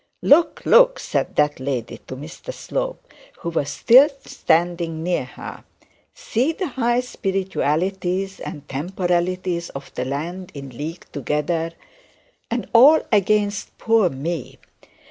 [0.23, 3.07] 'Look, look,' said that lady to Mr Slope,
[3.41, 5.63] who was still standing near to her;
[6.11, 11.73] 'see the high spiritualities and temporalities of the land in league together,
[12.49, 14.57] and all against poor me.